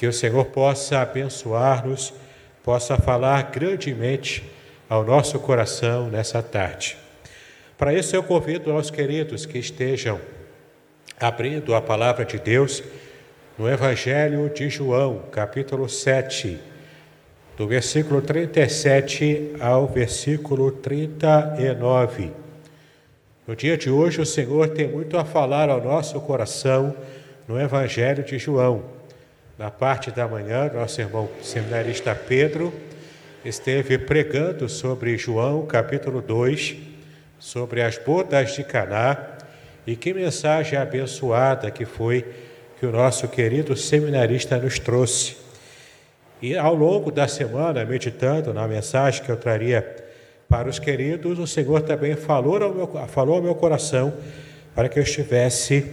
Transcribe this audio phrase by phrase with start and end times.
[0.00, 2.14] que o Senhor possa abençoar-nos,
[2.64, 4.42] possa falar grandemente
[4.88, 6.96] ao nosso coração nessa tarde.
[7.76, 10.18] Para isso, eu convido aos queridos que estejam
[11.20, 12.82] abrindo a palavra de Deus
[13.58, 16.58] no Evangelho de João, capítulo 7,
[17.58, 22.32] do versículo 37 ao versículo 39.
[23.46, 26.96] No dia de hoje, o Senhor tem muito a falar ao nosso coração
[27.46, 28.98] no Evangelho de João.
[29.60, 32.72] Na parte da manhã, nosso irmão seminarista Pedro
[33.44, 36.76] esteve pregando sobre João, capítulo 2
[37.38, 39.18] sobre as bodas de Caná
[39.86, 42.24] e que mensagem abençoada que foi
[42.78, 45.36] que o nosso querido seminarista nos trouxe.
[46.40, 49.82] E ao longo da semana, meditando na mensagem que eu traria
[50.48, 54.10] para os queridos, o Senhor também falou ao meu, falou ao meu coração
[54.74, 55.84] para que eu estivesse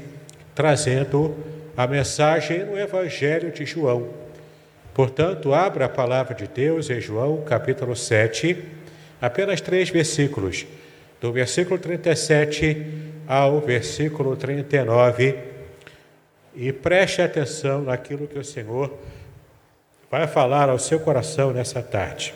[0.56, 1.36] trazendo
[1.78, 4.10] a mensagem no Evangelho de João.
[4.96, 8.66] Portanto, abra a palavra de Deus em João, capítulo 7,
[9.22, 10.66] apenas três versículos
[11.22, 15.38] do versículo 37 ao versículo 39,
[16.56, 18.98] e preste atenção naquilo que o Senhor
[20.10, 22.34] vai falar ao seu coração nessa tarde.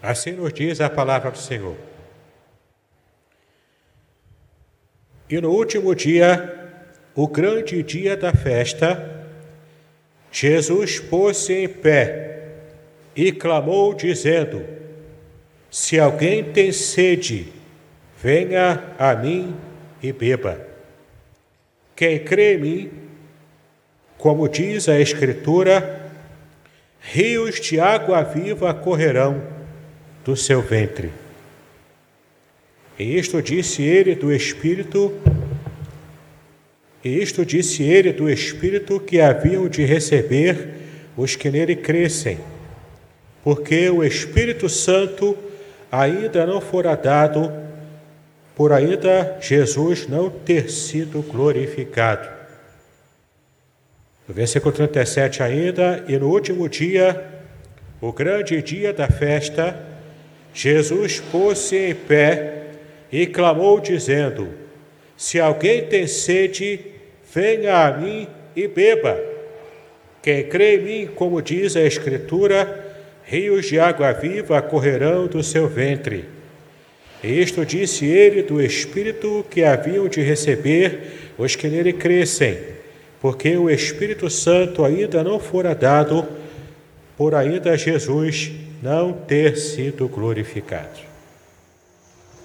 [0.00, 1.76] Assim nos diz a palavra do Senhor.
[5.28, 6.57] E no último dia,
[7.18, 9.26] o grande dia da festa,
[10.30, 12.44] Jesus pôs-se em pé
[13.16, 14.64] e clamou, dizendo:
[15.68, 17.48] se alguém tem sede,
[18.22, 19.52] venha a mim
[20.00, 20.64] e beba.
[21.96, 22.90] Quem crê em mim,
[24.16, 26.12] como diz a Escritura,
[27.00, 29.42] rios de água viva correrão
[30.24, 31.10] do seu ventre.
[32.96, 35.12] E isto disse ele do Espírito,
[37.08, 40.68] isto disse ele do Espírito que haviam de receber
[41.16, 42.38] os que nele crescem,
[43.42, 45.36] porque o Espírito Santo
[45.90, 47.52] ainda não fora dado,
[48.54, 52.28] por ainda Jesus não ter sido glorificado.
[54.28, 57.24] No versículo 37 ainda, e no último dia,
[58.00, 59.78] o grande dia da festa,
[60.52, 62.64] Jesus pôs-se em pé
[63.10, 64.48] e clamou, dizendo:
[65.16, 66.80] Se alguém tem sede,
[67.32, 69.18] venha a mim e beba.
[70.22, 72.86] Quem crê em mim, como diz a Escritura,
[73.24, 76.24] rios de água viva correrão do seu ventre.
[77.22, 82.58] Isto disse ele do Espírito que haviam de receber os que nele crescem,
[83.20, 86.26] porque o Espírito Santo ainda não fora dado,
[87.16, 88.52] por ainda Jesus
[88.82, 91.00] não ter sido glorificado.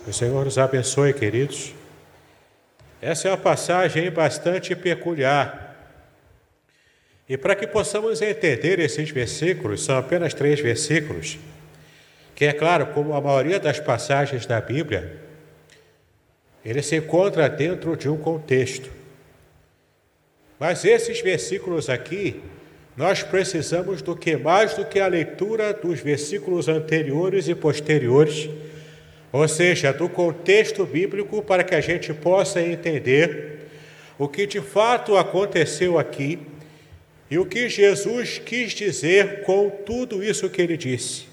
[0.08, 1.74] O Senhor nos abençoe, queridos.
[3.04, 5.76] Essa é uma passagem bastante peculiar
[7.28, 11.38] e para que possamos entender esses versículos, são apenas três versículos,
[12.34, 15.18] que é claro, como a maioria das passagens da Bíblia,
[16.64, 18.90] ele se encontra dentro de um contexto.
[20.58, 22.42] Mas esses versículos aqui,
[22.96, 28.50] nós precisamos do que mais do que a leitura dos versículos anteriores e posteriores,
[29.34, 33.62] ou seja, do contexto bíblico para que a gente possa entender
[34.20, 36.38] o que de fato aconteceu aqui
[37.32, 41.26] e o que Jesus quis dizer com tudo isso que ele disse?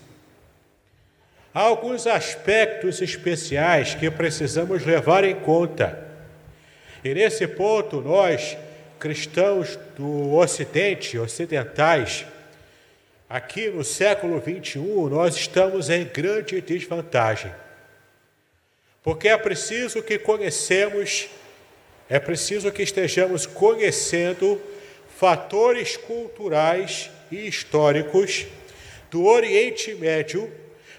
[1.53, 6.03] Há alguns aspectos especiais que precisamos levar em conta.
[7.05, 8.56] E nesse ponto, nós,
[8.99, 12.25] cristãos do Ocidente, ocidentais,
[13.29, 17.53] aqui no século 21, nós estamos em grande desvantagem.
[19.02, 21.29] Porque é preciso que conhecemos,
[22.08, 24.61] é preciso que estejamos conhecendo
[25.17, 28.47] fatores culturais e históricos
[29.11, 30.52] do Oriente Médio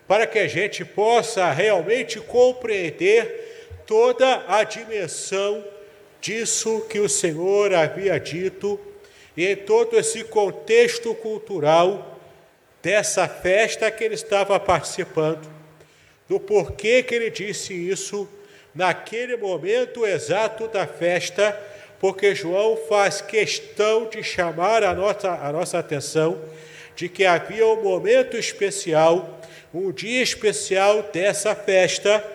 [0.07, 5.63] para que a gente possa realmente compreender toda a dimensão
[6.19, 8.79] disso que o Senhor havia dito
[9.35, 12.19] e em todo esse contexto cultural
[12.81, 15.47] dessa festa que ele estava participando,
[16.31, 18.25] do porquê que ele disse isso
[18.73, 21.51] naquele momento exato da festa
[21.99, 26.41] porque João faz questão de chamar a nossa, a nossa atenção
[26.95, 29.41] de que havia um momento especial,
[29.73, 32.25] um dia especial dessa festa,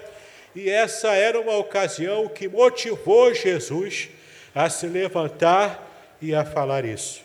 [0.54, 4.10] e essa era uma ocasião que motivou Jesus
[4.54, 7.22] a se levantar e a falar isso.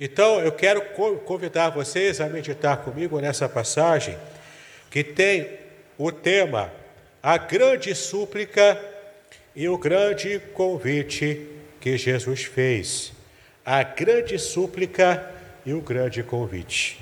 [0.00, 0.80] Então, eu quero
[1.26, 4.16] convidar vocês a meditar comigo nessa passagem,
[4.90, 5.48] que tem
[5.96, 6.72] o tema
[7.22, 8.80] A Grande Súplica
[9.54, 11.48] e o grande convite
[11.80, 13.12] que Jesus fez,
[13.64, 15.30] a grande súplica
[15.66, 17.00] e o grande convite.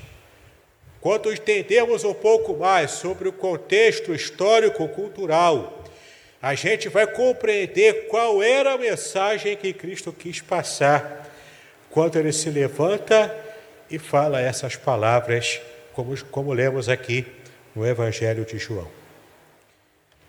[0.99, 5.83] Quando entendemos um pouco mais sobre o contexto histórico-cultural,
[6.41, 11.29] a gente vai compreender qual era a mensagem que Cristo quis passar
[11.91, 13.33] quando ele se levanta
[13.89, 15.61] e fala essas palavras,
[15.93, 17.25] como, como lemos aqui
[17.77, 18.87] no Evangelho de João.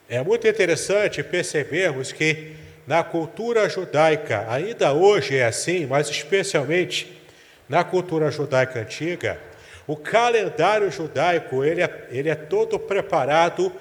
[0.06, 2.54] É muito interessante percebermos que
[2.86, 7.18] na cultura judaica, ainda hoje é assim, mas especialmente
[7.66, 9.40] na cultura judaica antiga,
[9.86, 13.72] o calendário judaico ele é, ele é todo preparado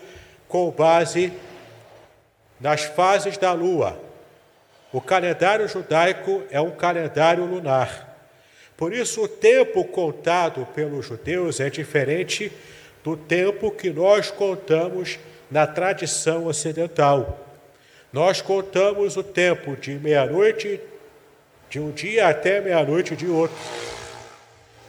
[0.47, 1.33] com base
[2.61, 4.01] nas fases da lua.
[4.93, 8.15] O calendário judaico é um calendário lunar.
[8.77, 12.49] Por isso, o tempo contado pelos judeus é diferente
[13.03, 15.17] do tempo que nós contamos
[15.49, 17.45] na tradição ocidental.
[18.11, 20.79] Nós contamos o tempo de meia-noite
[21.69, 23.57] de um dia até meia-noite de outro.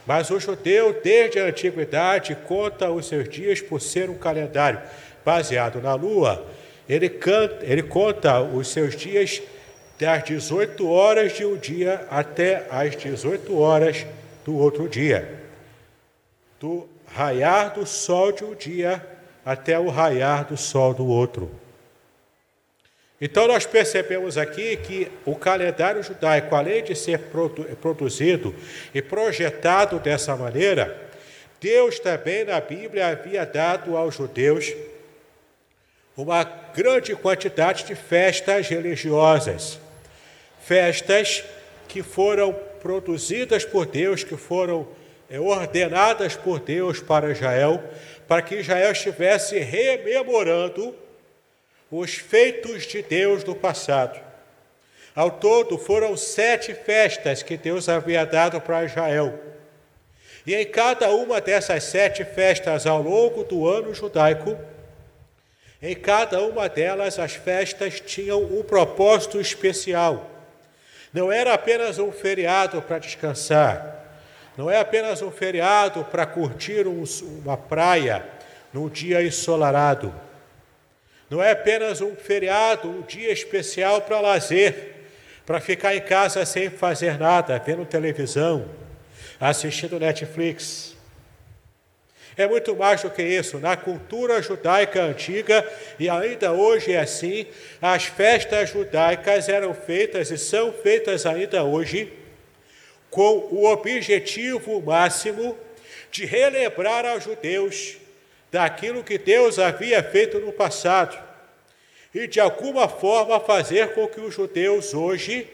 [0.05, 4.81] Mas o judeu, desde a antiguidade, conta os seus dias por ser um calendário
[5.23, 6.45] baseado na lua.
[6.87, 9.41] Ele, canta, ele conta os seus dias
[9.99, 14.05] das 18 horas de um dia até as 18 horas
[14.45, 15.37] do outro dia.
[16.59, 19.05] Do raiar do sol de um dia
[19.45, 21.49] até o raiar do sol do outro.
[23.21, 27.19] Então, nós percebemos aqui que o calendário judaico, além de ser
[27.81, 28.55] produzido
[28.93, 31.09] e projetado dessa maneira,
[31.59, 34.73] Deus também na Bíblia havia dado aos judeus
[36.15, 39.79] uma grande quantidade de festas religiosas,
[40.61, 41.43] festas
[41.89, 44.87] que foram produzidas por Deus, que foram
[45.37, 47.83] ordenadas por Deus para Israel,
[48.27, 50.95] para que Israel estivesse rememorando
[51.91, 54.19] os feitos de Deus do passado.
[55.15, 59.37] Ao todo, foram sete festas que Deus havia dado para Israel.
[60.45, 64.57] E em cada uma dessas sete festas ao longo do ano judaico,
[65.81, 70.29] em cada uma delas as festas tinham um propósito especial.
[71.13, 73.98] Não era apenas um feriado para descansar,
[74.59, 77.03] não é apenas um feriado para curtir um,
[77.41, 78.25] uma praia
[78.73, 80.13] num dia ensolarado
[81.29, 84.95] não é apenas um feriado, um dia especial para lazer,
[85.45, 88.67] para ficar em casa sem fazer nada, vendo televisão,
[89.39, 90.95] assistindo Netflix.
[92.35, 93.59] É muito mais do que isso.
[93.59, 95.63] Na cultura judaica antiga,
[95.99, 97.45] e ainda hoje é assim,
[97.79, 102.11] as festas judaicas eram feitas e são feitas ainda hoje
[103.09, 105.57] com o objetivo máximo
[106.11, 107.97] de relembrar aos judeus
[108.51, 111.17] daquilo que Deus havia feito no passado
[112.13, 115.47] e de alguma forma fazer com que os judeus hoje,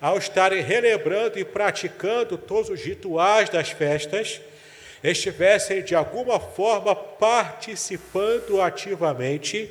[0.00, 4.40] ao estarem relembrando e praticando todos os rituais das festas,
[5.02, 9.70] estivessem de alguma forma participando ativamente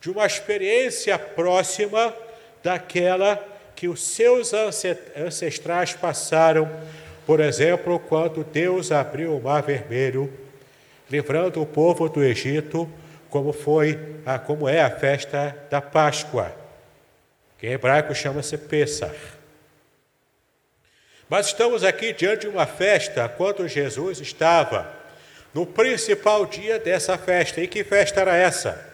[0.00, 2.14] de uma experiência próxima
[2.62, 3.51] daquela
[3.82, 4.52] que os seus
[5.16, 6.70] ancestrais passaram,
[7.26, 10.32] por exemplo, quando Deus abriu o Mar Vermelho
[11.10, 12.88] livrando o povo do Egito,
[13.28, 16.54] como foi, a, como é a festa da Páscoa,
[17.58, 19.12] que em hebraico chama-se Pessah.
[21.28, 24.94] Mas estamos aqui diante de uma festa quando Jesus estava
[25.52, 27.60] no principal dia dessa festa.
[27.60, 28.91] E que festa era essa?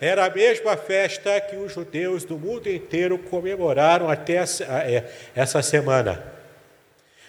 [0.00, 6.22] Era a mesma festa que os judeus do mundo inteiro comemoraram até é, essa semana.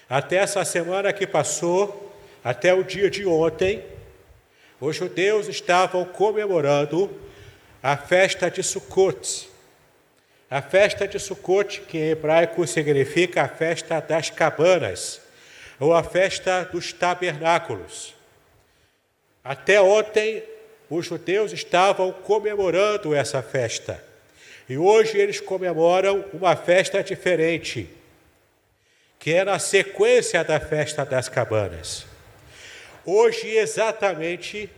[0.09, 3.83] Até essa semana que passou, até o dia de ontem,
[4.79, 7.09] os judeus estavam comemorando
[7.81, 9.49] a festa de Sukkot.
[10.49, 15.21] A festa de Sukkot, que em hebraico significa a festa das cabanas,
[15.79, 18.13] ou a festa dos tabernáculos.
[19.43, 20.43] Até ontem,
[20.89, 24.03] os judeus estavam comemorando essa festa.
[24.69, 27.89] E hoje eles comemoram uma festa diferente,
[29.19, 32.05] que é na sequência da festa das cabanas.
[33.05, 34.69] Hoje, exatamente,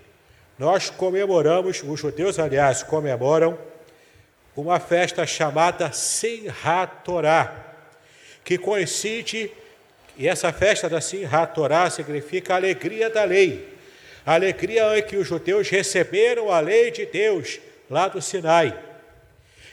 [0.58, 3.58] nós comemoramos, os judeus, aliás, comemoram
[4.56, 7.66] uma festa chamada Simhat Torah,
[8.44, 9.52] que coincide,
[10.18, 13.79] e essa festa da Simhat Torah significa alegria da lei,
[14.26, 17.60] a alegria em que os judeus receberam a lei de Deus
[17.90, 18.78] lá do Sinai.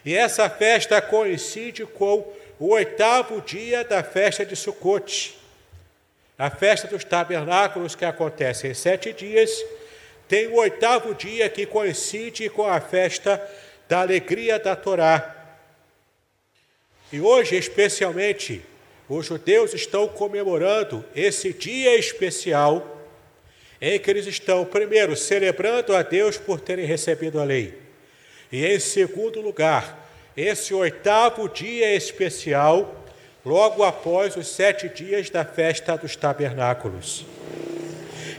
[0.05, 5.37] E essa festa coincide com o oitavo dia da festa de Sucote.
[6.39, 9.51] A festa dos tabernáculos, que acontece em sete dias,
[10.29, 13.41] tem o oitavo dia que coincide com a festa
[13.89, 15.35] da alegria da Torá.
[17.13, 18.63] E hoje, especialmente,
[19.09, 22.96] os judeus estão comemorando esse dia especial
[23.81, 27.75] em que eles estão, primeiro, celebrando a Deus por terem recebido a lei,
[28.51, 33.05] e em segundo lugar, esse oitavo dia especial,
[33.45, 37.25] logo após os sete dias da festa dos tabernáculos.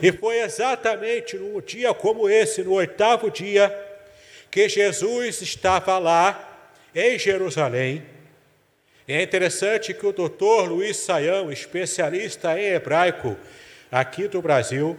[0.01, 3.75] E foi exatamente num dia como esse, no oitavo dia,
[4.51, 8.03] que Jesus estava lá em Jerusalém.
[9.07, 13.37] É interessante que o doutor Luiz Saião, especialista em hebraico
[13.91, 14.97] aqui do Brasil,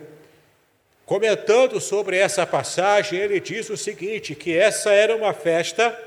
[1.09, 5.99] comentando sobre essa passagem, ele diz o seguinte: que essa era uma festa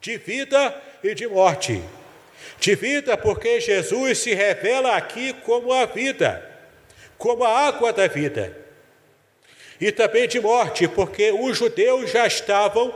[0.00, 1.80] de vida e de morte.
[2.58, 6.44] De vida, porque Jesus se revela aqui como a vida,
[7.16, 8.54] como a água da vida.
[9.80, 12.92] E também de morte, porque os judeus já estavam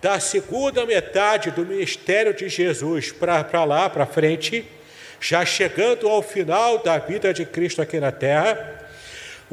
[0.00, 4.64] da segunda metade do ministério de Jesus para lá, para frente,
[5.20, 8.81] já chegando ao final da vida de Cristo aqui na terra,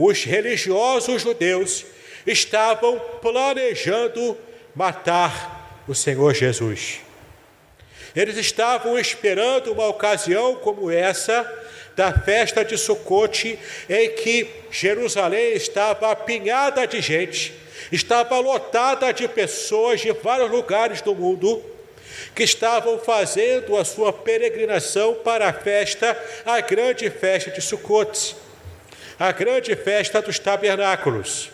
[0.02, 1.86] os religiosos judeus
[2.26, 4.38] estavam planejando
[4.74, 7.02] matar o Senhor Jesus.
[8.16, 11.44] Eles estavam esperando uma ocasião como essa
[11.98, 17.54] da festa de Sucote, em que Jerusalém estava apinhada de gente,
[17.92, 21.62] estava lotada de pessoas de vários lugares do mundo
[22.34, 28.36] que estavam fazendo a sua peregrinação para a festa, a grande festa de Sucote,
[29.20, 31.52] a grande festa dos tabernáculos.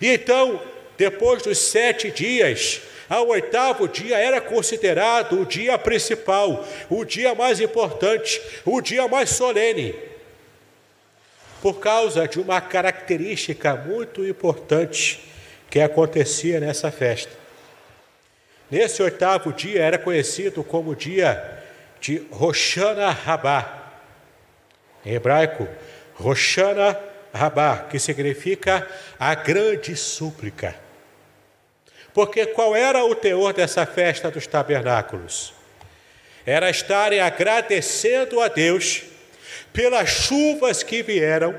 [0.00, 0.62] E então,
[0.96, 7.60] depois dos sete dias, ao oitavo dia era considerado o dia principal, o dia mais
[7.60, 9.94] importante, o dia mais solene,
[11.60, 15.20] por causa de uma característica muito importante
[15.68, 17.32] que acontecia nessa festa.
[18.70, 21.64] Nesse oitavo dia era conhecido como dia
[22.00, 23.74] de Roshana Rabá.
[25.04, 25.66] Em hebraico,
[26.18, 26.98] Roshana
[27.32, 28.86] Rabá, que significa
[29.18, 30.74] a grande súplica.
[32.12, 35.54] Porque qual era o teor dessa festa dos tabernáculos?
[36.44, 39.04] Era estarem agradecendo a Deus
[39.72, 41.54] pelas chuvas que vieram,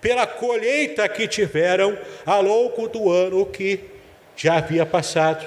[0.00, 3.84] pela colheita que tiveram ao longo do ano que
[4.34, 5.46] já havia passado.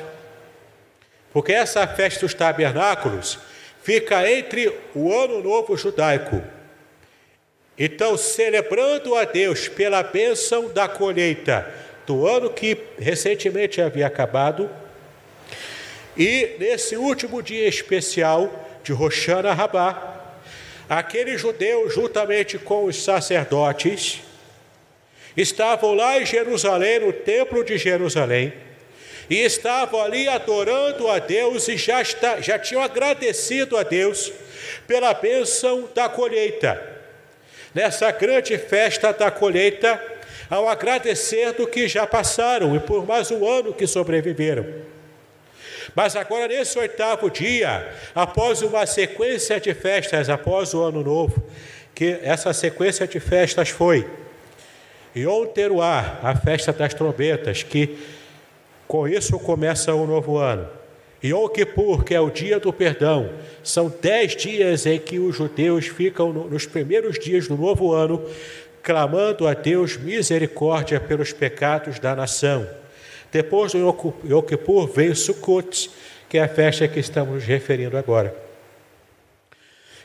[1.33, 3.39] Porque essa festa dos tabernáculos
[3.81, 6.41] fica entre o ano novo judaico.
[7.77, 11.73] Então, celebrando a Deus pela bênção da colheita
[12.05, 14.69] do ano que recentemente havia acabado.
[16.15, 18.51] E nesse último dia especial
[18.83, 20.35] de Roshana Rabá,
[20.87, 24.21] aqueles judeus, juntamente com os sacerdotes,
[25.35, 28.53] estavam lá em Jerusalém, no templo de Jerusalém,
[29.27, 34.31] e estavam ali adorando a Deus e já, está, já tinham agradecido a Deus
[34.85, 36.92] pela bênção da colheita.
[37.73, 39.99] Nessa grande festa da colheita,
[40.49, 44.65] ao agradecer do que já passaram e por mais um ano que sobreviveram.
[45.95, 51.43] Mas agora, nesse oitavo dia, após uma sequência de festas, após o ano novo,
[51.93, 54.07] que essa sequência de festas foi
[55.15, 57.97] Yom Teruah, a festa das trombetas, que
[58.87, 60.67] com isso começa o novo ano.
[61.23, 63.29] Yom Kippur, que é o dia do perdão,
[63.63, 68.21] são dez dias em que os judeus ficam nos primeiros dias do novo ano
[68.81, 72.67] clamando a Deus misericórdia pelos pecados da nação.
[73.31, 73.79] Depois do
[74.25, 75.89] Yom Kippur veio Sukkot,
[76.27, 78.42] que é a festa que estamos referindo agora.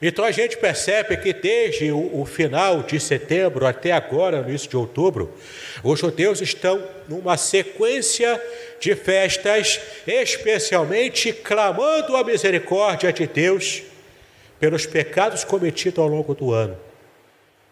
[0.00, 4.76] Então a gente percebe que desde o, final de setembro até agora, no início de
[4.76, 5.34] outubro,
[5.82, 8.40] os judeus estão numa sequência
[8.78, 13.82] de festas, especialmente clamando a misericórdia de Deus
[14.60, 16.78] pelos pecados cometidos ao longo do ano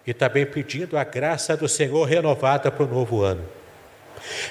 [0.06, 3.44] e também pedindo a graça do Senhor renovada para o novo ano.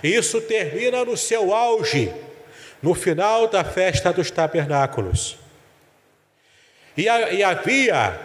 [0.04, 2.14] Isso termina no seu auge,
[2.82, 5.38] no final da festa dos tabernáculos.
[6.98, 8.20] E, e havia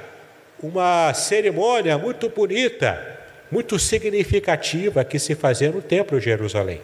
[0.63, 3.19] uma cerimônia muito bonita,
[3.51, 6.81] muito significativa que se fazia no Templo de Jerusalém.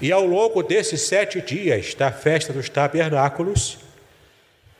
[0.00, 3.78] E ao longo desses sete dias da festa dos tabernáculos,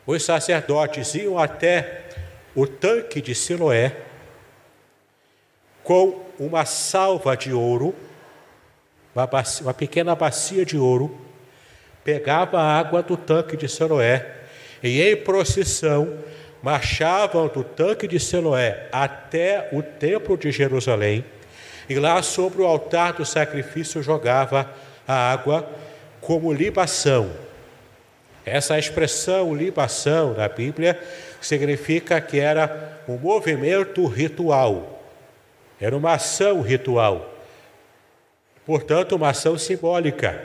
[0.07, 2.05] os sacerdotes iam até
[2.55, 3.95] o tanque de Siloé
[5.85, 7.95] com uma salva de ouro,
[9.15, 11.21] uma, bacia, uma pequena bacia de ouro,
[12.03, 14.40] pegava a água do tanque de Siloé
[14.83, 16.19] e em procissão
[16.63, 21.25] marchavam do tanque de Siloé até o templo de Jerusalém
[21.89, 24.71] e lá sobre o altar do sacrifício jogava
[25.09, 25.69] a água
[26.21, 27.33] como libação.
[28.45, 31.01] Essa expressão libação na Bíblia
[31.41, 35.03] significa que era um movimento ritual,
[35.81, 37.35] era uma ação ritual,
[38.65, 40.41] portanto, uma ação simbólica.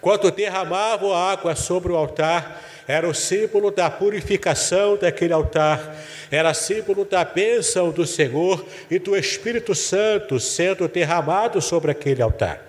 [0.00, 5.96] Quando derramavam água sobre o altar, era o símbolo da purificação daquele altar,
[6.30, 12.60] era símbolo da bênção do Senhor e do Espírito Santo sendo derramado sobre aquele altar,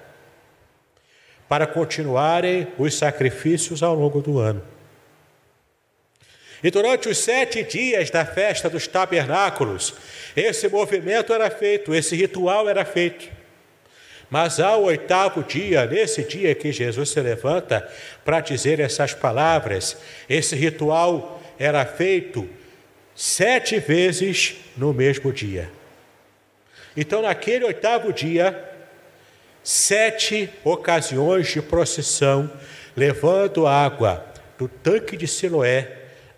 [1.49, 4.63] para continuarem os sacrifícios ao longo do ano.
[6.63, 9.93] E durante os sete dias da festa dos tabernáculos,
[10.35, 13.34] esse movimento era feito, esse ritual era feito.
[14.29, 17.87] Mas ao oitavo dia, nesse dia que Jesus se levanta
[18.23, 22.49] para dizer essas palavras, esse ritual era feito
[23.15, 25.71] sete vezes no mesmo dia.
[26.97, 28.71] Então, naquele oitavo dia,
[29.63, 32.51] sete ocasiões de procissão,
[32.95, 34.25] levando água
[34.57, 35.91] do tanque de Siloé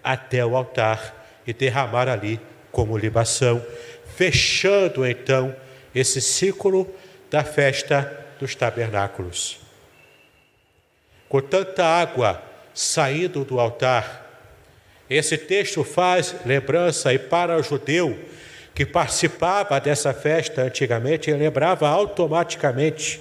[0.03, 2.39] até o altar e derramar ali
[2.71, 3.63] como libação,
[4.15, 5.55] fechando então
[5.93, 6.87] esse ciclo
[7.29, 9.59] da festa dos tabernáculos.
[11.27, 12.41] Com tanta água
[12.73, 14.25] saindo do altar,
[15.09, 18.17] esse texto faz lembrança e para o judeu
[18.73, 23.19] que participava dessa festa antigamente, ele lembrava automaticamente.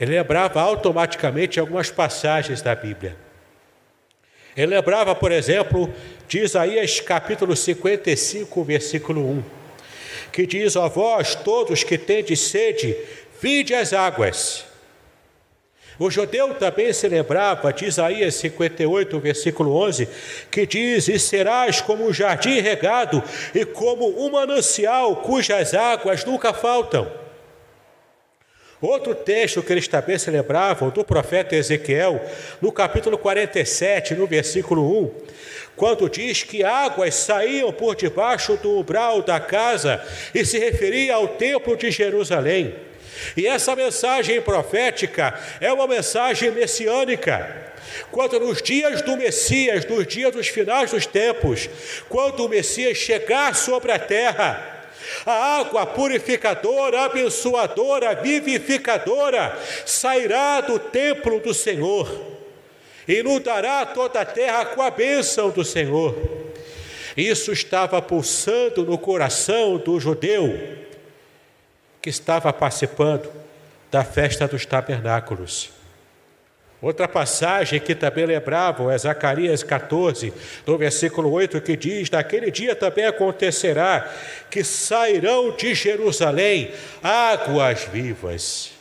[0.00, 3.16] Ele lembrava automaticamente algumas passagens da Bíblia.
[4.56, 5.92] Ele lembrava, por exemplo,
[6.26, 9.63] de Isaías capítulo 55, versículo 1
[10.34, 12.96] que diz: a vós, todos que tendes sede,
[13.40, 14.64] vinde as águas.
[15.96, 20.08] O judeu também se lembrava de Isaías 58, versículo 11,
[20.50, 23.22] que diz: E serás como um jardim regado
[23.54, 27.08] e como um manancial cujas águas nunca faltam.
[28.80, 32.20] Outro texto que eles também se lembravam do profeta Ezequiel,
[32.60, 35.10] no capítulo 47, no versículo 1,
[35.76, 40.02] quando diz que águas saíam por debaixo do umbral da casa
[40.34, 42.74] e se referia ao templo de Jerusalém.
[43.36, 47.72] E essa mensagem profética é uma mensagem messiânica.
[48.10, 51.68] Quando nos dias do Messias, nos dias dos finais dos tempos,
[52.08, 54.70] quando o Messias chegar sobre a terra,
[55.24, 62.33] a água purificadora, abençoadora, vivificadora sairá do templo do Senhor
[63.06, 66.16] inundará toda a terra com a bênção do Senhor.
[67.16, 70.58] Isso estava pulsando no coração do judeu
[72.02, 73.30] que estava participando
[73.90, 75.70] da festa dos tabernáculos.
[76.82, 80.34] Outra passagem que também lembravam é Zacarias 14,
[80.66, 84.06] no versículo 8, que diz: Naquele dia também acontecerá
[84.50, 88.73] que sairão de Jerusalém águas vivas.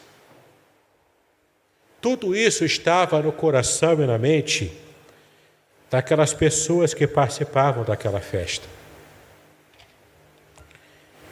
[2.03, 4.73] Tudo isso estava no coração e na mente
[5.89, 8.67] daquelas pessoas que participavam daquela festa.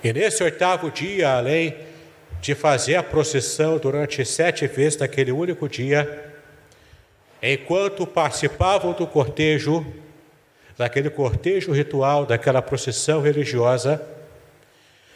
[0.02, 1.76] E nesse oitavo dia, além
[2.40, 6.34] de fazer a procissão durante sete vezes naquele único dia,
[7.44, 9.86] enquanto participavam do cortejo,
[10.78, 14.02] daquele cortejo ritual, daquela procissão religiosa,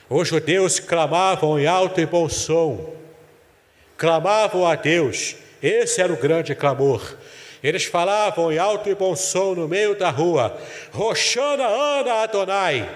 [0.09, 2.93] os judeus clamavam em alto e bom som,
[3.95, 7.15] clamavam a Deus, esse era o grande clamor.
[7.63, 10.55] Eles falavam em alto e bom som no meio da rua:
[10.91, 12.89] Roxana Ana Adonai.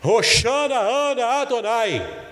[0.00, 2.26] Roxana Ana Adonai.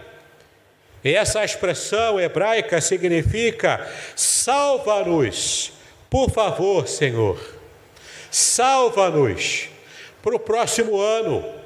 [1.05, 5.73] E essa expressão hebraica significa: salva-nos,
[6.11, 7.39] por favor, Senhor.
[8.31, 9.69] Salva-nos
[10.23, 11.58] para o próximo ano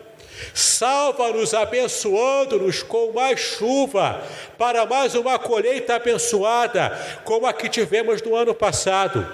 [0.55, 4.22] Salva-nos abençoando-nos com mais chuva,
[4.59, 9.26] para mais uma colheita abençoada, como a que tivemos no ano passado.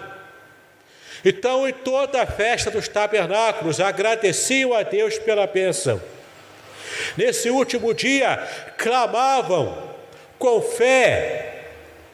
[1.25, 6.01] Então, em toda a festa dos tabernáculos, agradeciam a Deus pela bênção.
[7.17, 8.37] Nesse último dia,
[8.77, 9.77] clamavam
[10.39, 11.65] com fé,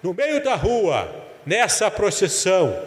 [0.02, 1.09] no meio da rua,
[1.44, 2.83] nessa procissão,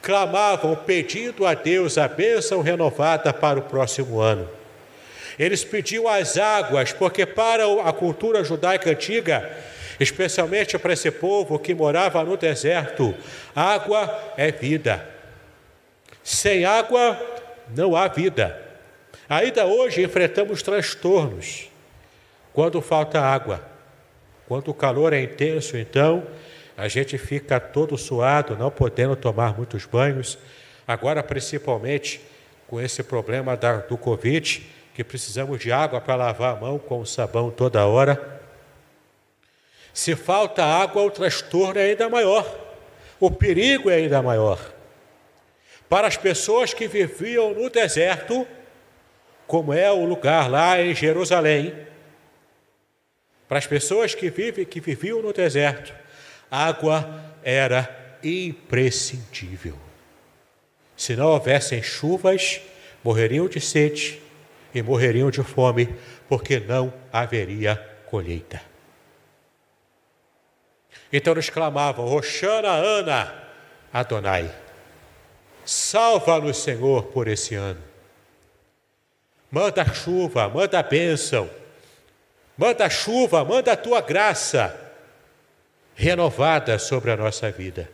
[0.00, 4.48] clamavam pedindo a Deus a bênção renovada para o próximo ano.
[5.38, 9.50] Eles pediam as águas, porque para a cultura judaica antiga,
[9.98, 13.14] especialmente para esse povo que morava no deserto,
[13.54, 15.08] água é vida.
[16.22, 17.20] Sem água
[17.74, 18.60] não há vida.
[19.28, 21.68] Ainda hoje enfrentamos transtornos
[22.52, 23.62] quando falta água.
[24.46, 26.26] Quando o calor é intenso, então
[26.76, 30.38] a gente fica todo suado, não podendo tomar muitos banhos.
[30.86, 32.20] Agora, principalmente
[32.66, 34.62] com esse problema da, do Covid,
[34.94, 38.40] que precisamos de água para lavar a mão com o sabão toda hora.
[39.92, 42.60] Se falta água, o transtorno é ainda maior.
[43.20, 44.58] o perigo é ainda maior.
[45.88, 48.46] Para as pessoas que viviam no deserto,
[49.46, 51.74] como é o lugar lá em Jerusalém,
[53.46, 55.94] para as pessoas que, vivem, que viviam no deserto,
[56.50, 59.78] água era imprescindível.
[60.96, 62.60] Se não houvessem chuvas,
[63.04, 64.21] morreriam de sede
[64.74, 65.94] e morreriam de fome,
[66.28, 68.60] porque não haveria colheita.
[71.12, 73.34] Então eles clamavam: Roxana, Ana,
[73.92, 74.50] Adonai,
[75.64, 77.82] salva-nos, Senhor, por esse ano.
[79.50, 81.50] Manda chuva, manda bênção,
[82.56, 84.78] manda chuva, manda a tua graça
[85.94, 87.90] renovada sobre a nossa vida.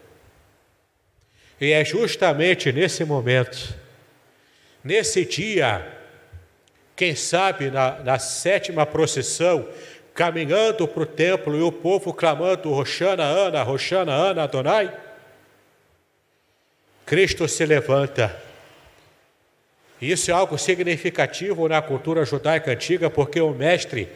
[1.61, 3.75] E é justamente nesse momento,
[4.85, 5.98] nesse dia,
[6.99, 9.69] quem sabe na, na sétima procissão,
[10.13, 14.93] caminhando para o templo e o povo clamando: Roxana, Ana, Roxana, Ana, Adonai.
[17.07, 18.37] Cristo se levanta.
[20.03, 24.09] Isso é algo significativo na cultura judaica antiga, porque o mestre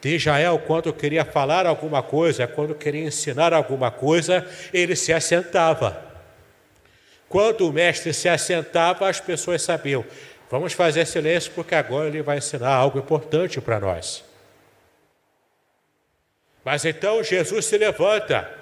[0.00, 6.02] de Israel, quando queria falar alguma coisa, quando queria ensinar alguma coisa, ele se assentava.
[7.28, 10.02] Quando o mestre se assentava, as pessoas sabiam:
[10.52, 14.22] vamos fazer silêncio, porque agora ele vai ensinar algo importante para nós.
[16.62, 18.52] Mas então Jesus se levanta.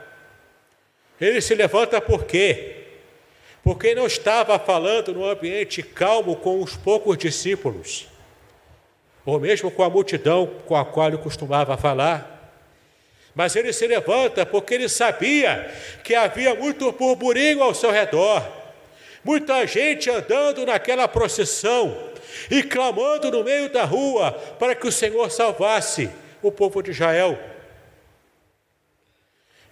[1.20, 2.76] Ele se levanta por quê?
[3.64, 8.07] Porque não estava falando no ambiente calmo com os poucos discípulos,
[9.26, 12.55] ou mesmo com a multidão com a qual ele costumava falar.
[13.35, 15.68] Mas ele se levanta porque ele sabia
[16.05, 18.59] que havia muito burburinho ao seu redor
[19.22, 22.11] Muita gente andando naquela procissão
[22.50, 26.11] e clamando no meio da rua para que o Senhor salvasse
[26.42, 27.38] o povo de Israel.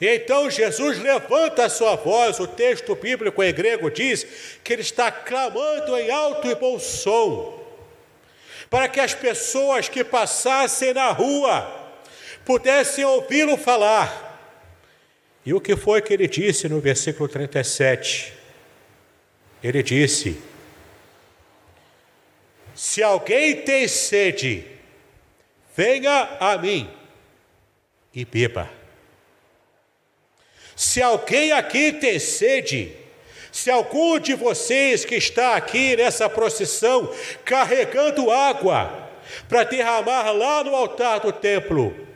[0.00, 4.82] E então Jesus levanta a sua voz, o texto bíblico em grego diz que ele
[4.82, 7.58] está clamando em alto e bom som,
[8.70, 11.66] para que as pessoas que passassem na rua
[12.44, 14.26] pudessem ouvi-lo falar.
[15.44, 18.37] E o que foi que ele disse no versículo 37?
[19.62, 20.40] Ele disse:
[22.74, 24.64] Se alguém tem sede,
[25.76, 26.88] venha a mim
[28.14, 28.70] e beba.
[30.76, 32.92] Se alguém aqui tem sede,
[33.50, 37.12] se algum de vocês que está aqui nessa procissão
[37.44, 39.10] carregando água
[39.48, 42.06] para derramar lá no altar do templo,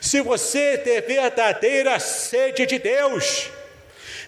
[0.00, 3.50] se você tem verdadeira sede de Deus,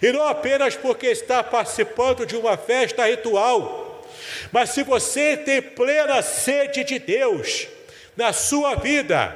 [0.01, 4.03] e não apenas porque está participando de uma festa ritual,
[4.51, 7.67] mas se você tem plena sede de Deus
[8.15, 9.35] na sua vida,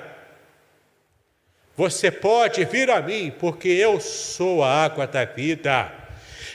[1.77, 5.91] você pode vir a mim, porque eu sou a água da vida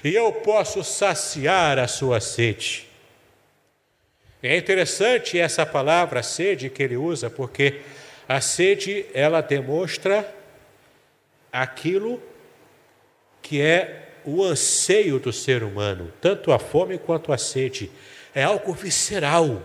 [0.02, 2.88] e eu posso saciar a sua sede.
[4.42, 7.82] É interessante essa palavra sede que ele usa, porque
[8.26, 10.34] a sede ela demonstra
[11.52, 12.22] aquilo
[13.42, 17.90] que é o anseio do ser humano, tanto a fome quanto a sede,
[18.34, 19.62] é algo visceral.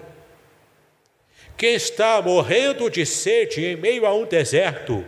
[1.57, 5.05] Quem está morrendo de sede em meio a um deserto,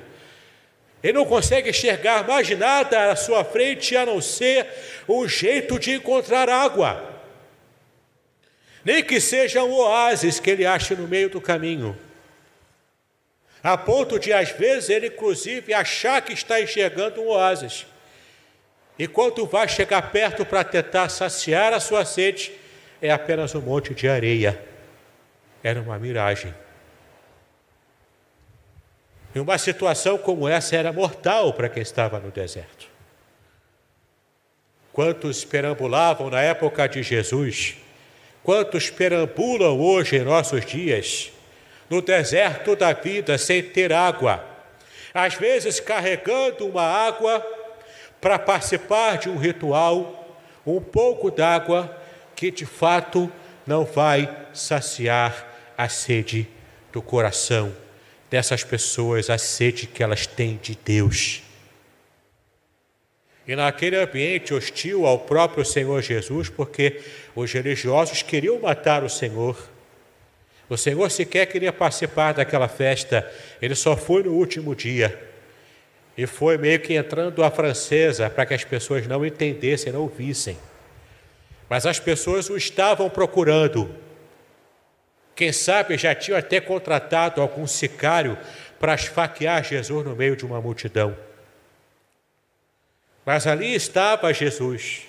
[1.03, 4.67] ele não consegue enxergar mais nada à sua frente a não ser
[5.07, 7.15] um jeito de encontrar água.
[8.83, 11.97] Nem que seja um oásis que ele ache no meio do caminho.
[13.61, 17.85] A ponto de, às vezes, ele inclusive achar que está enxergando um oásis.
[18.99, 22.51] E quando vai chegar perto para tentar saciar a sua sede,
[23.01, 24.59] é apenas um monte de areia.
[25.63, 26.53] Era uma miragem.
[29.35, 32.87] E uma situação como essa era mortal para quem estava no deserto.
[34.91, 37.75] Quantos perambulavam na época de Jesus,
[38.43, 41.31] quantos perambulam hoje em nossos dias,
[41.87, 44.43] no deserto da vida, sem ter água,
[45.13, 47.56] às vezes carregando uma água
[48.19, 51.95] para participar de um ritual, um pouco d'água
[52.35, 53.31] que de fato
[53.65, 56.47] não vai saciar a sede
[56.91, 57.73] do coração
[58.29, 61.41] dessas pessoas, a sede que elas têm de Deus.
[63.47, 67.01] E naquele ambiente hostil ao próprio Senhor Jesus, porque
[67.33, 69.57] os religiosos queriam matar o Senhor.
[70.69, 75.27] O Senhor sequer queria participar daquela festa, ele só foi no último dia
[76.17, 80.57] e foi meio que entrando a francesa para que as pessoas não entendessem, não ouvissem.
[81.69, 83.93] Mas as pessoas o estavam procurando.
[85.35, 88.35] Quem sabe já tinham até contratado algum sicário
[88.79, 91.15] para esfaquear Jesus no meio de uma multidão.
[93.23, 95.03] Mas ali estava Jesus.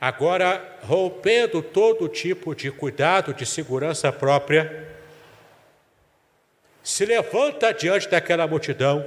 [0.00, 4.86] Agora, rompendo todo tipo de cuidado, de segurança própria,
[6.88, 9.04] se levanta diante daquela multidão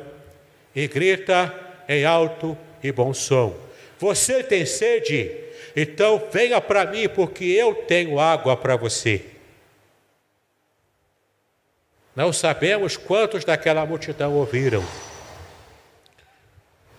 [0.75, 1.51] e grita
[1.89, 3.57] em alto e bom som:
[3.97, 5.31] Você tem sede?
[5.75, 9.25] Então venha para mim, porque eu tenho água para você.
[12.15, 14.85] Não sabemos quantos daquela multidão ouviram.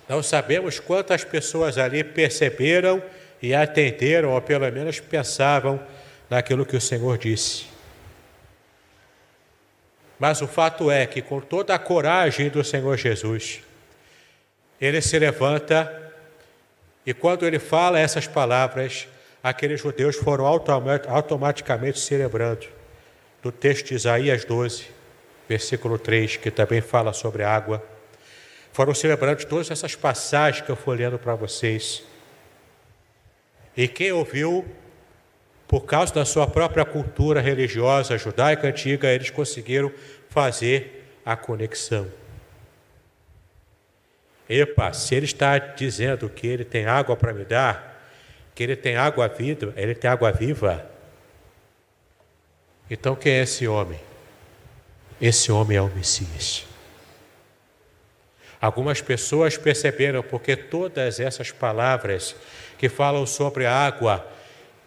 [0.08, 3.00] Não sabemos quantas pessoas ali perceberam
[3.40, 5.80] e atenderam, ou pelo menos pensavam
[6.28, 7.71] naquilo que o Senhor disse.
[10.22, 13.60] Mas o fato é que, com toda a coragem do Senhor Jesus,
[14.80, 16.12] ele se levanta
[17.04, 19.08] e, quando ele fala essas palavras,
[19.42, 22.68] aqueles judeus foram automaticamente celebrando.
[23.42, 24.86] Do texto de Isaías 12,
[25.48, 27.84] versículo 3, que também fala sobre água.
[28.72, 32.04] Foram celebrando todas essas passagens que eu fui lendo para vocês.
[33.76, 34.64] E quem ouviu,
[35.72, 39.90] por causa da sua própria cultura religiosa judaica antiga, eles conseguiram
[40.28, 42.06] fazer a conexão.
[44.46, 48.06] Epa, se ele está dizendo que ele tem água para me dar,
[48.54, 50.84] que ele tem água viva, ele tem água viva.
[52.90, 53.98] Então quem é esse homem?
[55.18, 56.66] Esse homem é o Messias.
[58.60, 62.36] Algumas pessoas perceberam porque todas essas palavras
[62.76, 64.30] que falam sobre água,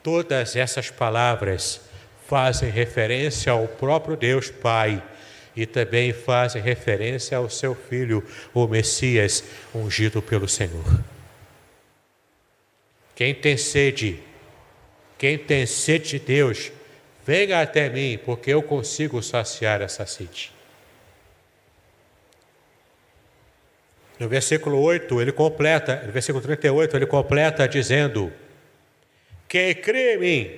[0.05, 1.81] todas essas palavras
[2.27, 5.01] fazem referência ao próprio Deus Pai
[5.55, 10.85] e também fazem referência ao seu filho, o Messias, ungido pelo Senhor.
[13.15, 14.19] Quem tem sede,
[15.17, 16.71] quem tem sede de Deus,
[17.25, 20.51] venha até mim, porque eu consigo saciar essa sede.
[24.19, 28.31] No versículo 8, ele completa, no versículo 38, ele completa dizendo:
[29.47, 30.51] Quem crê em mim.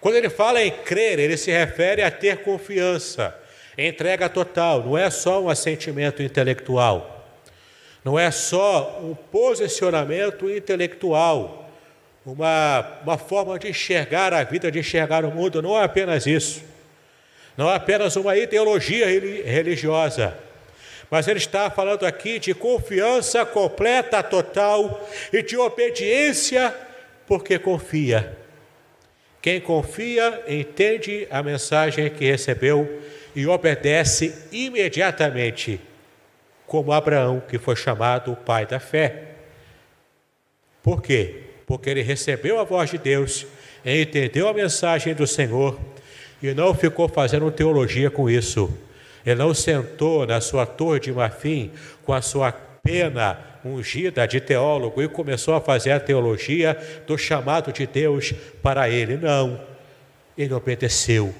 [0.00, 3.34] Quando ele fala em crer, ele se refere a ter confiança,
[3.78, 7.26] entrega total, não é só um assentimento intelectual,
[8.04, 11.70] não é só um posicionamento intelectual,
[12.26, 16.62] uma, uma forma de enxergar a vida, de enxergar o mundo, não é apenas isso,
[17.56, 20.36] não é apenas uma ideologia religiosa
[21.10, 26.74] mas ele está falando aqui de confiança completa, total e de obediência,
[27.26, 28.36] porque confia.
[29.40, 33.02] Quem confia entende a mensagem que recebeu
[33.34, 35.80] e obedece imediatamente,
[36.66, 39.34] como Abraão, que foi chamado o pai da fé.
[40.82, 41.42] Por quê?
[41.66, 43.46] Porque ele recebeu a voz de Deus,
[43.84, 45.78] entendeu a mensagem do Senhor
[46.42, 48.72] e não ficou fazendo teologia com isso
[49.24, 51.70] ele não sentou na sua torre de marfim
[52.04, 57.72] com a sua pena ungida de teólogo e começou a fazer a teologia do chamado
[57.72, 59.16] de Deus para ele.
[59.16, 59.60] Não,
[60.36, 61.34] ele obedeceu.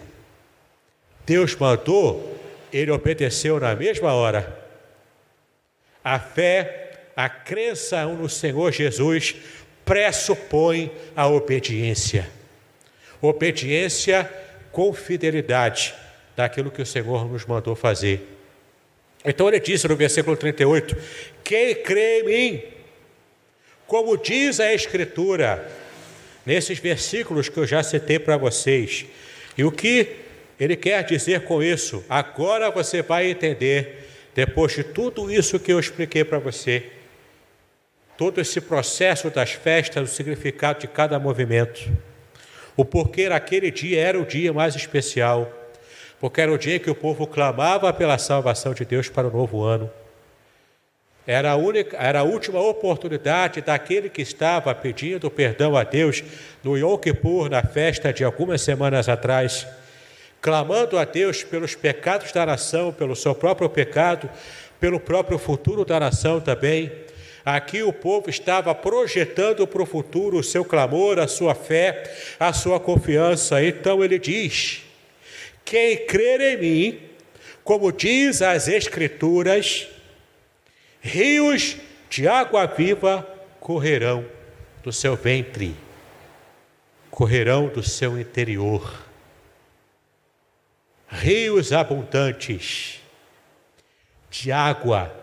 [1.27, 2.39] Deus mandou,
[2.73, 4.63] ele obedeceu na mesma hora.
[6.03, 9.37] A fé, a crença no Senhor Jesus
[9.85, 12.29] pressupõe a obediência.
[13.21, 14.31] Obediência
[14.73, 15.95] com fidelidade
[16.37, 18.29] daquilo que o Senhor nos mandou fazer.
[19.25, 20.97] Então ele disse no versículo 38:
[21.45, 22.63] Quem crê em mim,
[23.87, 25.71] como diz a Escritura,
[26.45, 29.05] nesses versículos que eu já citei para vocês,
[29.57, 30.17] e o que
[30.59, 32.03] ele quer dizer com isso?
[32.09, 36.91] Agora você vai entender, depois de tudo isso que eu expliquei para você,
[38.17, 41.93] todo esse processo das festas, o significado de cada movimento,
[42.77, 45.61] o porquê aquele dia era o dia mais especial
[46.25, 49.63] porque era o dia que o povo clamava pela salvação de Deus para o novo
[49.63, 49.91] ano.
[51.27, 56.23] Era a, única, era a última oportunidade daquele que estava pedindo perdão a Deus
[56.63, 59.67] no Yom Kippur, na festa de algumas semanas atrás,
[60.43, 64.29] clamando a Deus pelos pecados da nação, pelo seu próprio pecado,
[64.79, 66.93] pelo próprio futuro da nação também.
[67.43, 72.03] Aqui o povo estava projetando para o futuro o seu clamor, a sua fé,
[72.39, 73.65] a sua confiança.
[73.65, 74.83] Então ele diz:
[75.65, 77.01] quem crer em mim,
[77.63, 79.89] como diz as Escrituras,
[81.05, 81.77] rios
[82.09, 83.23] de água viva
[83.61, 84.25] correrão
[84.83, 85.77] do seu ventre,
[87.11, 89.05] correrão do seu interior.
[91.07, 93.01] Rios abundantes
[94.31, 95.15] de água.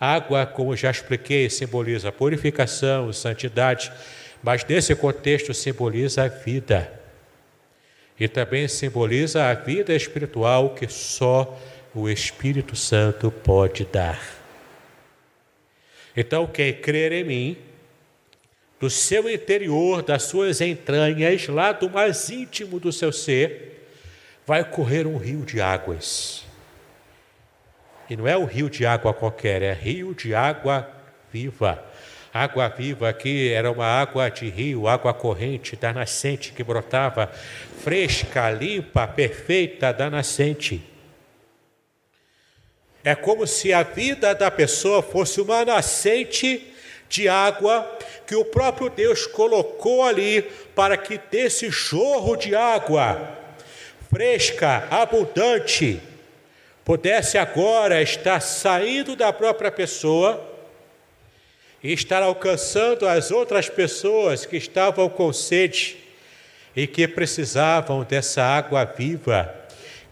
[0.00, 3.92] Água, como já expliquei, simboliza purificação, santidade,
[4.42, 7.00] mas nesse contexto simboliza a vida
[8.18, 11.58] e também simboliza a vida espiritual que só
[11.94, 14.43] o Espírito Santo pode dar.
[16.16, 17.56] Então, quem crer em mim,
[18.78, 23.88] do seu interior, das suas entranhas, lá do mais íntimo do seu ser,
[24.46, 26.44] vai correr um rio de águas.
[28.08, 30.88] E não é um rio de água qualquer, é rio de água
[31.32, 31.82] viva.
[32.32, 38.50] Água viva aqui era uma água de rio, água corrente da nascente que brotava fresca,
[38.50, 40.82] limpa, perfeita da nascente.
[43.04, 46.72] É como se a vida da pessoa fosse uma nascente
[47.06, 50.40] de água que o próprio Deus colocou ali
[50.74, 53.42] para que desse jorro de água
[54.10, 56.00] fresca, abundante,
[56.84, 60.42] pudesse agora estar saindo da própria pessoa
[61.82, 65.98] e estar alcançando as outras pessoas que estavam com sede
[66.74, 69.63] e que precisavam dessa água viva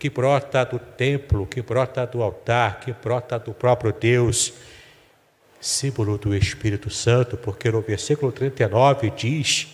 [0.02, 4.52] que brota do templo, que brota do altar, que brota do próprio Deus
[5.60, 9.68] símbolo do Espírito Santo, porque no versículo 39 diz,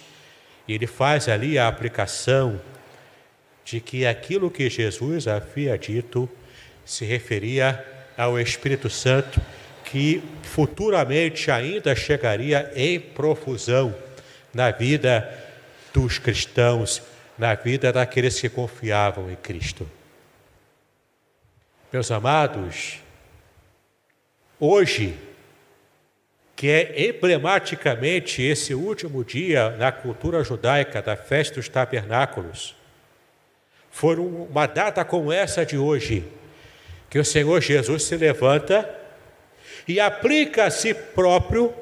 [0.69, 2.61] ele faz ali a aplicação
[3.65, 6.29] de que aquilo que Jesus havia dito
[6.85, 7.83] se referia
[8.15, 9.41] ao Espírito Santo,
[9.83, 13.95] que futuramente ainda chegaria em profusão
[14.53, 15.27] na vida
[15.95, 17.01] dos cristãos,
[17.39, 19.89] na vida daqueles que confiavam em Cristo.
[21.91, 22.99] Meus amados,
[24.61, 25.17] hoje
[26.55, 32.77] que é emblematicamente esse último dia na cultura judaica da festa dos tabernáculos.
[33.91, 36.25] Foi uma data como essa de hoje,
[37.09, 38.87] que o Senhor Jesus se levanta
[39.87, 41.73] e aplica a si próprio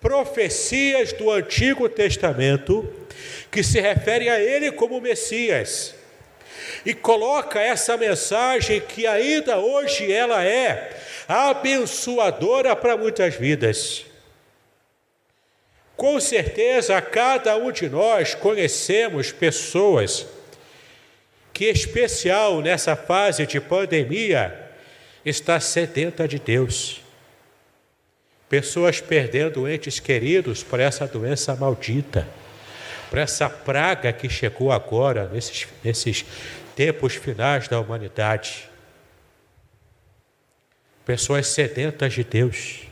[0.00, 2.88] profecias do Antigo Testamento
[3.50, 5.98] que se referem a ele como Messias.
[6.84, 10.96] E coloca essa mensagem que ainda hoje ela é
[11.28, 14.04] abençoadora para muitas vidas.
[15.96, 20.26] Com certeza, cada um de nós conhecemos pessoas
[21.52, 24.70] que, especial nessa fase de pandemia,
[25.24, 27.02] está sedenta de Deus.
[28.48, 32.26] Pessoas perdendo entes queridos por essa doença maldita,
[33.10, 36.24] por essa praga que chegou agora, nesses, nesses
[36.76, 38.70] tempos finais da humanidade.
[41.04, 42.82] Pessoas sedentas de Deus.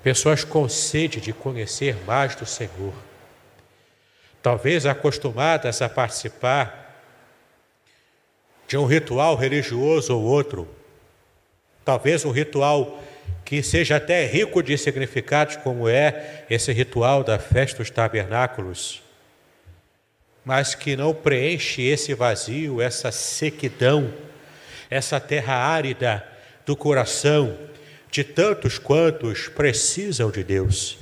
[0.00, 2.94] Pessoas com sede de conhecer mais do Senhor,
[4.40, 7.02] talvez acostumadas a participar
[8.68, 10.68] de um ritual religioso ou outro,
[11.84, 13.02] talvez um ritual
[13.44, 19.02] que seja até rico de significados, como é esse ritual da festa dos tabernáculos,
[20.46, 24.14] mas que não preenche esse vazio, essa sequidão,
[24.88, 26.24] essa terra árida
[26.64, 27.58] do coração
[28.12, 30.98] de tantos quantos precisam de Deus.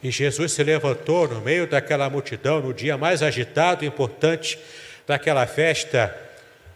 [0.00, 4.56] E Jesus se levantou no meio daquela multidão no dia mais agitado e importante
[5.04, 6.16] daquela festa,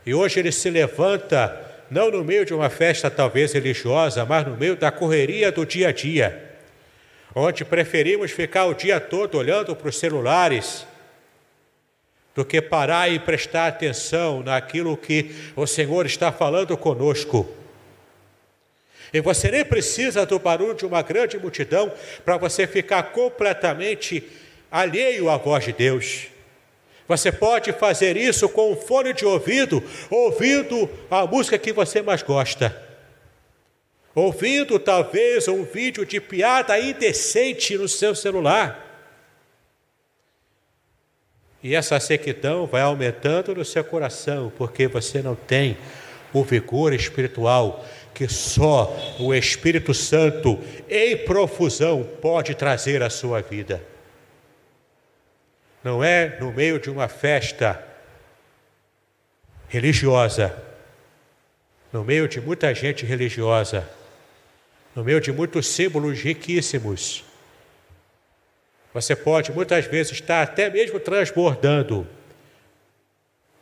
[0.05, 1.57] e hoje ele se levanta
[1.89, 5.91] não no meio de uma festa talvez religiosa, mas no meio da correria do dia
[5.91, 6.52] a dia,
[7.35, 10.87] onde preferimos ficar o dia todo olhando para os celulares
[12.35, 17.49] do que parar e prestar atenção naquilo que o Senhor está falando conosco.
[19.13, 21.93] E você nem precisa do barulho de uma grande multidão
[22.25, 24.27] para você ficar completamente
[24.71, 26.29] alheio à voz de Deus.
[27.07, 32.23] Você pode fazer isso com um fone de ouvido, ouvindo a música que você mais
[32.23, 32.82] gosta.
[34.15, 38.91] Ouvindo talvez um vídeo de piada indecente no seu celular.
[41.63, 45.79] E essa sequidão vai aumentando no seu coração, porque você não tem
[46.33, 47.85] o vigor espiritual
[48.15, 50.59] que só o Espírito Santo,
[50.89, 53.83] em profusão, pode trazer à sua vida.
[55.83, 57.83] Não é no meio de uma festa
[59.69, 60.55] religiosa,
[61.93, 63.89] no meio de muita gente religiosa,
[64.95, 67.25] no meio de muitos símbolos riquíssimos.
[68.93, 72.07] Você pode muitas vezes estar até mesmo transbordando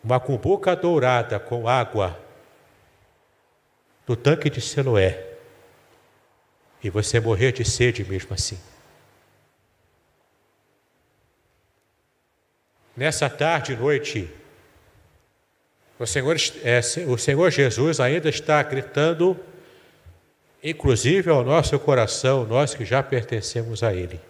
[0.03, 2.18] uma cumbuca dourada com água
[4.09, 5.24] no tanque de Siloé
[6.83, 8.59] e você morrer de sede mesmo assim.
[12.97, 14.28] Nessa tarde e noite,
[15.99, 19.39] o Senhor, é, o Senhor Jesus ainda está gritando,
[20.62, 24.20] inclusive ao nosso coração, nós que já pertencemos a Ele.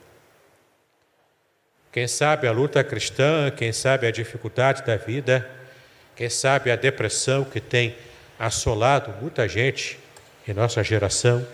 [1.93, 5.49] Quem sabe a luta cristã, quem sabe a dificuldade da vida,
[6.15, 7.97] quem sabe a depressão que tem
[8.39, 9.99] assolado muita gente
[10.47, 11.47] em nossa geração.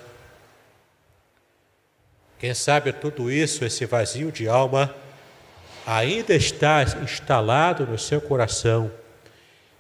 [2.39, 4.95] Quem sabe tudo isso, esse vazio de alma,
[5.87, 8.91] ainda está instalado no seu coração,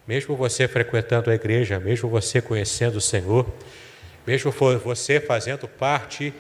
[0.07, 3.47] mesmo você frequentando a igreja, mesmo você conhecendo o Senhor,
[4.27, 4.51] mesmo
[4.83, 6.35] você fazendo parte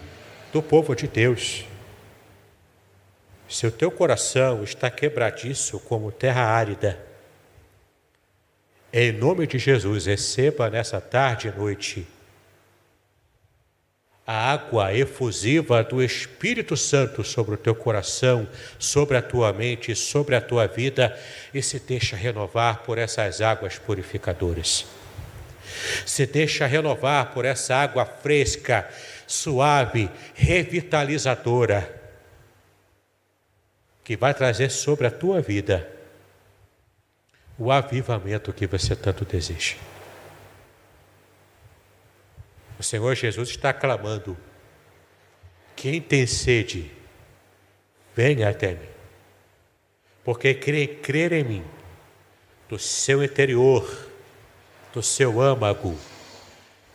[0.52, 1.64] do povo de Deus.
[3.48, 6.98] Se o teu coração está quebradiço como terra árida,
[8.92, 12.06] em nome de Jesus, receba nessa tarde e noite
[14.26, 20.34] a água efusiva do Espírito Santo sobre o teu coração, sobre a tua mente, sobre
[20.34, 21.16] a tua vida
[21.54, 24.84] e se deixa renovar por essas águas purificadoras.
[26.04, 28.88] Se deixa renovar por essa água fresca,
[29.26, 32.02] suave, revitalizadora,
[34.04, 35.92] que vai trazer sobre a tua vida
[37.58, 39.76] o avivamento que você tanto deseja.
[42.78, 44.36] O Senhor Jesus está clamando:
[45.74, 46.92] quem tem sede,
[48.14, 48.88] venha até mim.
[50.24, 51.64] Porque crer, crer em mim,
[52.68, 53.88] do seu interior,
[54.96, 55.94] do seu âmago,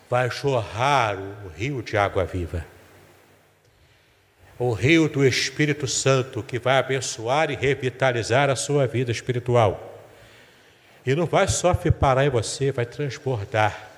[0.09, 2.65] vai jorrar o rio de água viva.
[4.57, 10.01] O rio do Espírito Santo que vai abençoar e revitalizar a sua vida espiritual.
[11.05, 13.89] E não vai só parar em você, vai transbordar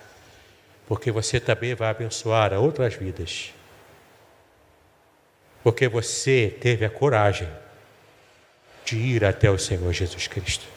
[0.86, 3.54] porque você também vai abençoar a outras vidas.
[5.64, 7.48] Porque você teve a coragem
[8.84, 10.73] de ir até o Senhor Jesus Cristo.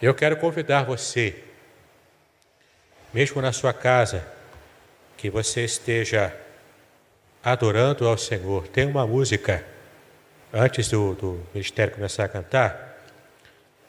[0.00, 1.42] Eu quero convidar você,
[3.12, 4.24] mesmo na sua casa,
[5.16, 6.32] que você esteja
[7.42, 8.68] adorando ao Senhor.
[8.68, 9.66] Tem uma música,
[10.52, 13.02] antes do, do ministério começar a cantar,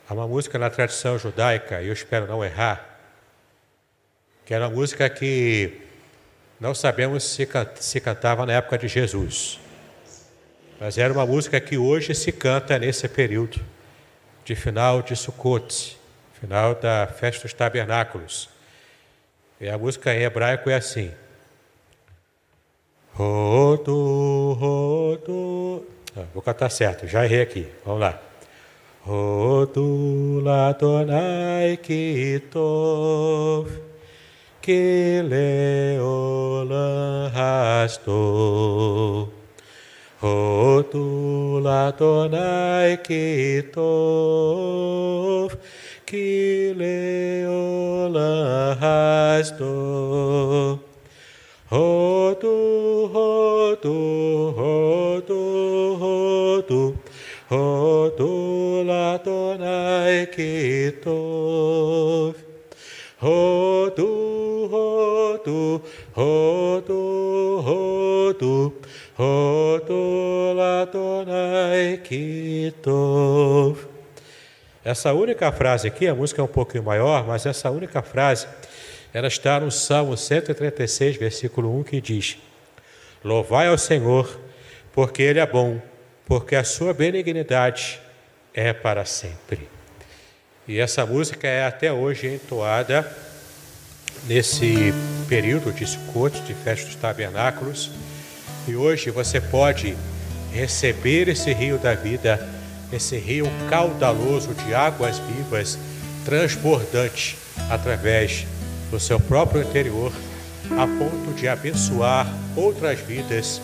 [0.10, 3.00] há uma música na tradição judaica, e eu espero não errar,
[4.48, 5.80] que era uma música que
[6.60, 9.60] não sabemos se, se cantava na época de Jesus,
[10.80, 13.62] mas era uma música que hoje se canta nesse período
[14.44, 15.99] de final de Sukkot,
[16.40, 18.50] final da festa dos tabernáculos.
[19.60, 21.12] E a música em hebraico é assim:
[23.14, 25.86] Rodo, rodo.
[26.16, 27.68] Ah, vou cantar certo, já errei aqui.
[27.86, 28.20] Vamos lá.
[29.02, 33.90] Rodo, ladonai, kitov
[34.62, 39.30] que leolam rasto.
[40.22, 43.80] Rotula tonai kitov,
[46.10, 48.20] que leolam
[48.82, 50.80] rasto.
[51.70, 52.50] Rodo,
[53.14, 53.94] rodo,
[54.58, 55.42] rodo,
[56.00, 56.96] rodo,
[57.48, 62.34] rodo, latonai kitov.
[63.22, 64.10] Rodo,
[64.72, 65.82] hotu,
[66.16, 67.02] hotu,
[67.68, 68.54] hotu,
[69.18, 70.02] hotu
[70.58, 73.89] latonai kitov.
[74.90, 78.48] Essa única frase aqui, a música é um pouquinho maior, mas essa única frase,
[79.14, 82.40] ela está no Salmo 136, versículo 1, que diz:
[83.24, 84.40] Louvai ao Senhor,
[84.92, 85.80] porque Ele é bom,
[86.26, 88.02] porque a sua benignidade
[88.52, 89.70] é para sempre.
[90.68, 93.08] E essa música é até hoje entoada
[94.26, 94.92] nesse
[95.28, 97.92] período de Sukkot, de festa dos tabernáculos,
[98.68, 99.96] e hoje você pode
[100.52, 102.59] receber esse rio da vida,
[102.92, 105.78] esse rio caudaloso de águas vivas,
[106.26, 107.38] transbordante
[107.70, 108.46] através
[108.90, 110.12] do seu próprio interior,
[110.72, 113.62] a ponto de abençoar outras vidas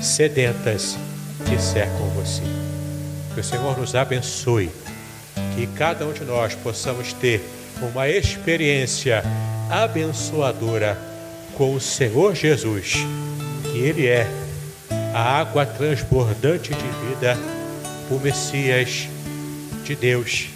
[0.00, 0.96] sedentas
[1.44, 2.42] que cercam você.
[3.34, 4.70] Que o Senhor nos abençoe,
[5.54, 7.42] que cada um de nós possamos ter
[7.82, 9.22] uma experiência
[9.70, 10.98] abençoadora
[11.54, 12.94] com o Senhor Jesus,
[13.62, 14.26] que Ele é
[15.14, 17.36] a água transbordante de vida,
[18.10, 19.08] o Messias
[19.84, 20.48] de Deus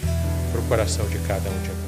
[0.52, 1.79] para o coração de cada um de nós.